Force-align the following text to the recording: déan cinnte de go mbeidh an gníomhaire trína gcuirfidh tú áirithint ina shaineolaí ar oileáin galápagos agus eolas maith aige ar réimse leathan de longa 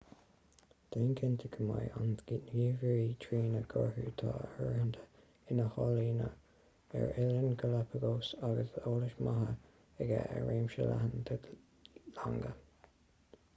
déan 0.93 1.11
cinnte 1.17 1.41
de 1.55 1.55
go 1.55 1.65
mbeidh 1.65 1.97
an 1.97 2.13
gníomhaire 2.29 3.03
trína 3.25 3.59
gcuirfidh 3.73 4.15
tú 4.21 4.31
áirithint 4.31 4.97
ina 5.55 5.67
shaineolaí 5.75 7.01
ar 7.01 7.05
oileáin 7.23 7.57
galápagos 7.65 8.31
agus 8.49 8.75
eolas 8.81 9.15
maith 9.27 9.99
aige 9.99 10.23
ar 10.23 10.43
réimse 10.49 10.89
leathan 10.91 11.25
de 11.31 11.37
longa 12.21 12.55